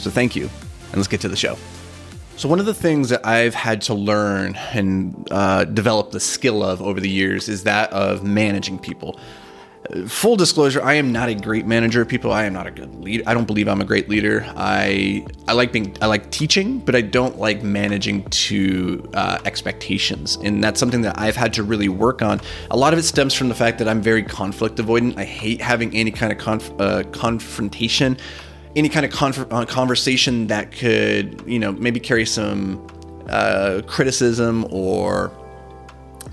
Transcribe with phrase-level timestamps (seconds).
[0.00, 1.58] So thank you, and let's get to the show.
[2.40, 6.62] So, one of the things that I've had to learn and uh, develop the skill
[6.62, 9.20] of over the years is that of managing people.
[10.06, 12.32] Full disclosure, I am not a great manager of people.
[12.32, 13.24] I am not a good leader.
[13.26, 14.46] I don't believe I'm a great leader.
[14.56, 20.36] I I like being I like teaching, but I don't like managing to uh, expectations,
[20.36, 22.40] and that's something that I've had to really work on.
[22.70, 25.18] A lot of it stems from the fact that I'm very conflict avoidant.
[25.18, 28.16] I hate having any kind of conf- uh, confrontation
[28.76, 32.86] any kind of con- uh, conversation that could, you know, maybe carry some
[33.28, 35.32] uh, criticism or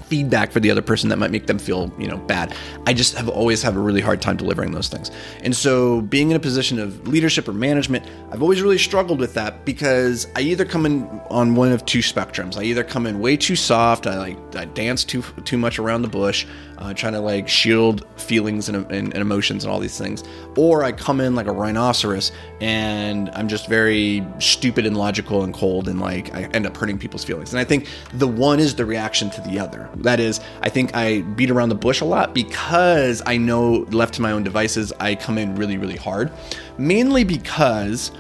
[0.07, 2.55] feedback for the other person that might make them feel you know bad
[2.85, 5.11] i just have always have a really hard time delivering those things
[5.43, 9.33] and so being in a position of leadership or management i've always really struggled with
[9.33, 13.19] that because i either come in on one of two spectrums i either come in
[13.19, 16.45] way too soft i like i dance too too much around the bush
[16.77, 20.23] uh, trying to like shield feelings and, and, and, emotions and all these things.
[20.55, 25.53] Or I come in like a rhinoceros and I'm just very stupid and logical and
[25.53, 27.51] cold and like I end up hurting people's feelings.
[27.51, 29.89] And I think the one is the reaction to the other.
[30.01, 34.15] That is, I think I beat around the bush a lot because I know left
[34.15, 36.31] to my own devices, I come in really, really hard.
[36.77, 38.11] Mainly because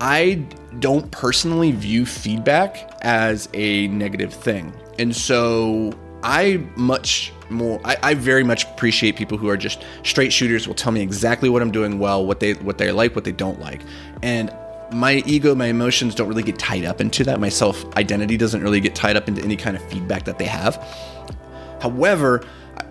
[0.00, 0.46] I
[0.78, 4.72] don't personally view feedback as a negative thing.
[4.98, 10.32] And so I much more I, I, very much appreciate people who are just straight
[10.32, 13.24] shooters will tell me exactly what I'm doing well, what they what they like, what
[13.24, 13.80] they don't like.
[14.22, 14.50] And
[14.92, 17.40] my ego, my emotions don't really get tied up into that.
[17.40, 20.46] My self identity doesn't really get tied up into any kind of feedback that they
[20.46, 20.76] have.
[21.80, 22.44] However,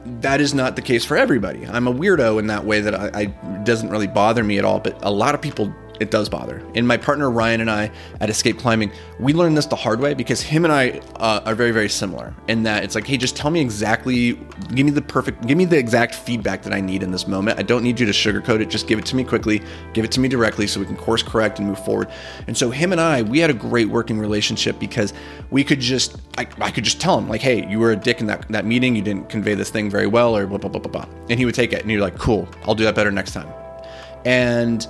[0.05, 1.65] that is not the case for everybody.
[1.65, 3.25] I'm a weirdo in that way that I, I
[3.63, 6.63] doesn't really bother me at all, but a lot of people it does bother.
[6.73, 10.15] And my partner Ryan and I at Escape Climbing, we learned this the hard way
[10.15, 13.35] because him and I uh, are very, very similar in that it's like, hey, just
[13.35, 14.33] tell me exactly,
[14.73, 17.59] give me the perfect, give me the exact feedback that I need in this moment.
[17.59, 18.69] I don't need you to sugarcoat it.
[18.69, 19.61] Just give it to me quickly,
[19.93, 22.09] give it to me directly so we can course correct and move forward.
[22.47, 25.13] And so him and I, we had a great working relationship because
[25.51, 28.21] we could just, I, I could just tell him like, hey, you were a dick
[28.21, 28.95] in that, that meeting.
[28.95, 31.15] You didn't convey this thing very well or blah, blah, blah, blah, blah.
[31.29, 33.47] And he would take it and you're like, cool, I'll do that better next time.
[34.25, 34.87] And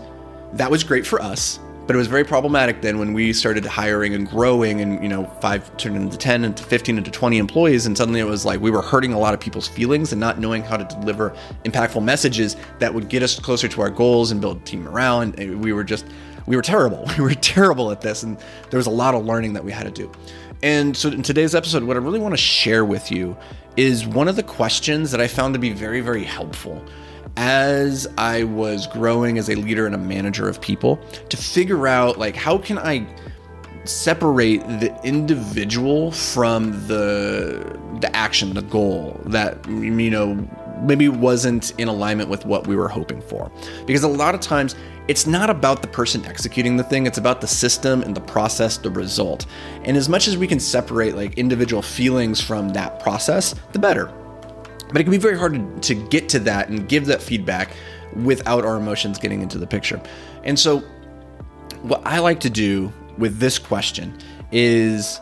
[0.53, 4.13] that was great for us but it was very problematic then when we started hiring
[4.13, 7.97] and growing and you know five turned into 10 into 15 into 20 employees and
[7.97, 10.61] suddenly it was like we were hurting a lot of people's feelings and not knowing
[10.63, 11.35] how to deliver
[11.65, 15.61] impactful messages that would get us closer to our goals and build team morale and
[15.61, 16.05] we were just
[16.47, 17.07] we were terrible.
[17.17, 18.37] We were terrible at this and
[18.69, 20.11] there was a lot of learning that we had to do.
[20.63, 23.35] And so in today's episode what i really want to share with you
[23.75, 26.83] is one of the questions that i found to be very very helpful
[27.37, 30.97] as I was growing as a leader and a manager of people
[31.29, 33.07] to figure out like how can I
[33.85, 40.47] separate the individual from the the action, the goal that you know
[40.81, 43.51] maybe wasn't in alignment with what we were hoping for.
[43.85, 44.75] Because a lot of times
[45.07, 48.77] it's not about the person executing the thing, it's about the system and the process,
[48.77, 49.45] the result.
[49.83, 54.11] And as much as we can separate like individual feelings from that process, the better
[54.91, 57.71] but it can be very hard to, get to that and give that feedback
[58.15, 60.01] without our emotions getting into the picture.
[60.43, 60.79] And so,
[61.81, 64.17] what I like to do with this question
[64.51, 65.19] is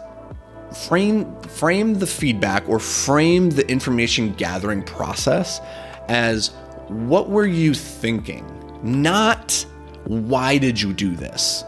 [0.87, 5.59] frame frame the feedback or frame the information gathering process
[6.07, 6.49] as
[6.87, 8.45] what were you thinking
[8.83, 9.65] not
[10.05, 11.63] why did you do this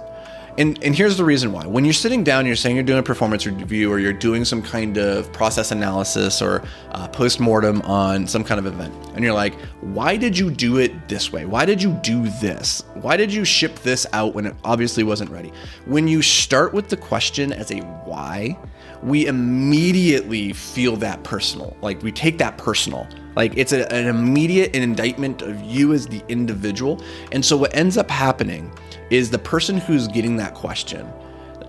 [0.58, 1.66] and and here's the reason why.
[1.66, 4.62] When you're sitting down, you're saying you're doing a performance review or you're doing some
[4.62, 9.34] kind of process analysis or uh, post mortem on some kind of event, and you're
[9.34, 11.46] like, why did you do it this way?
[11.46, 12.84] Why did you do this?
[12.96, 15.52] Why did you ship this out when it obviously wasn't ready?
[15.86, 18.58] When you start with the question as a why,
[19.04, 21.76] we immediately feel that personal.
[21.82, 23.08] Like we take that personal.
[23.36, 27.02] Like it's a, an immediate indictment of you as the individual.
[27.32, 28.72] And so what ends up happening
[29.10, 31.12] is the person who's getting that question,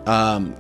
[0.06, 0.56] um,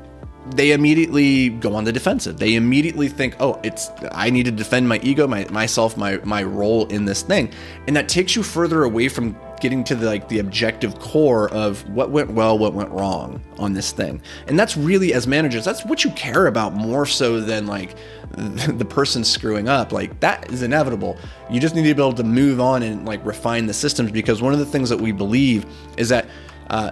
[0.54, 2.38] they immediately go on the defensive.
[2.38, 6.42] They immediately think, "Oh, it's I need to defend my ego, my myself, my my
[6.42, 7.50] role in this thing,"
[7.86, 11.88] and that takes you further away from getting to the like the objective core of
[11.88, 14.20] what went well, what went wrong on this thing.
[14.48, 17.96] And that's really as managers, that's what you care about more so than like
[18.32, 19.92] the person screwing up.
[19.92, 21.16] Like that is inevitable.
[21.48, 24.42] You just need to be able to move on and like refine the systems because
[24.42, 25.64] one of the things that we believe
[25.96, 26.26] is that
[26.68, 26.90] uh,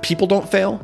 [0.00, 0.80] people don't fail,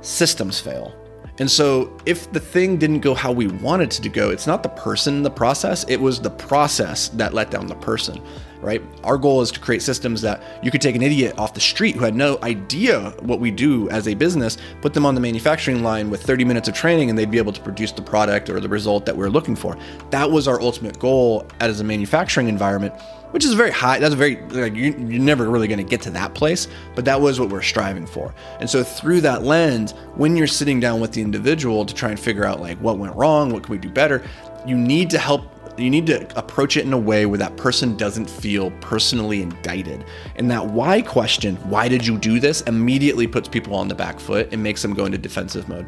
[0.00, 0.96] systems fail.
[1.38, 4.62] And so, if the thing didn't go how we wanted it to go, it's not
[4.62, 8.20] the person in the process, it was the process that let down the person,
[8.62, 8.82] right?
[9.04, 11.96] Our goal is to create systems that you could take an idiot off the street
[11.96, 15.82] who had no idea what we do as a business, put them on the manufacturing
[15.82, 18.60] line with 30 minutes of training, and they'd be able to produce the product or
[18.60, 19.76] the result that we're looking for.
[20.10, 22.94] That was our ultimate goal as a manufacturing environment
[23.32, 23.98] which is very high.
[23.98, 27.20] That's very like you, you're never really going to get to that place, but that
[27.20, 28.32] was what we're striving for.
[28.60, 32.20] And so through that lens, when you're sitting down with the individual to try and
[32.20, 34.22] figure out like what went wrong, what can we do better,
[34.66, 37.96] you need to help you need to approach it in a way where that person
[37.96, 40.04] doesn't feel personally indicted.
[40.36, 44.20] And that why question, why did you do this, immediately puts people on the back
[44.20, 45.86] foot and makes them go into defensive mode.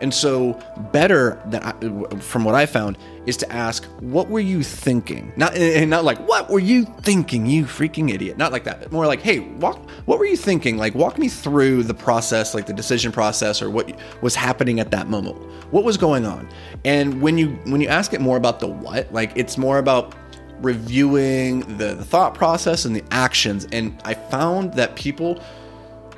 [0.00, 0.60] And so,
[0.92, 5.32] better that I, from what I found is to ask, what were you thinking?
[5.36, 8.36] Not and not like, what were you thinking, you freaking idiot?
[8.36, 10.76] Not like that, more like, hey, walk, what were you thinking?
[10.76, 14.90] Like, walk me through the process, like the decision process, or what was happening at
[14.90, 15.36] that moment.
[15.70, 16.48] What was going on?
[16.84, 20.14] And when you when you ask it more about the what, like it's more about
[20.60, 23.66] reviewing the, the thought process and the actions.
[23.72, 25.42] And I found that people,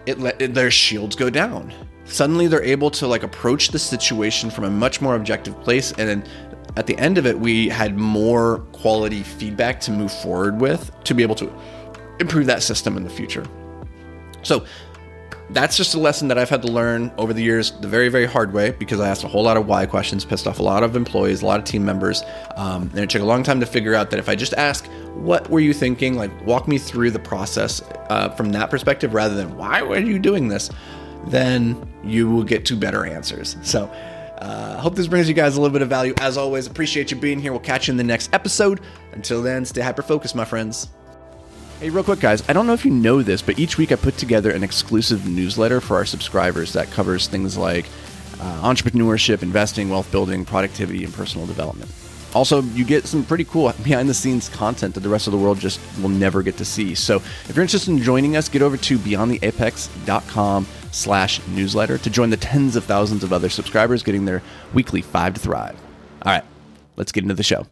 [0.07, 1.73] it let it, their shields go down
[2.07, 6.07] suddenly they're able to like approach the situation from a much more objective place and
[6.07, 6.25] then
[6.77, 11.15] at the end of it we had more quality feedback to move forward with to
[11.15, 11.51] be able to
[12.21, 13.47] improve that system in the future
[14.43, 14.67] so
[15.51, 18.27] that's just a lesson that I've had to learn over the years the very, very
[18.27, 20.83] hard way because I asked a whole lot of why questions, pissed off a lot
[20.83, 22.23] of employees, a lot of team members.
[22.57, 24.87] Um, and it took a long time to figure out that if I just ask,
[25.15, 26.17] what were you thinking?
[26.17, 30.19] Like, walk me through the process uh, from that perspective rather than why were you
[30.19, 30.71] doing this?
[31.27, 33.57] then you will get to better answers.
[33.63, 33.87] So,
[34.39, 36.15] uh, hope this brings you guys a little bit of value.
[36.21, 37.53] As always, appreciate you being here.
[37.53, 38.81] We'll catch you in the next episode.
[39.13, 40.89] Until then, stay hyper focused, my friends.
[41.85, 43.97] Hey, real quick, guys, I don't know if you know this, but each week I
[43.97, 47.85] put together an exclusive newsletter for our subscribers that covers things like
[48.41, 51.91] uh, entrepreneurship, investing, wealth building, productivity, and personal development.
[52.33, 55.39] Also, you get some pretty cool behind the scenes content that the rest of the
[55.39, 56.95] world just will never get to see.
[56.95, 62.31] So if you're interested in joining us, get over to beyondtheapex.com slash newsletter to join
[62.31, 64.43] the tens of thousands of other subscribers getting their
[64.73, 65.79] weekly five to thrive.
[66.23, 66.45] All right,
[66.97, 67.67] let's get into the show.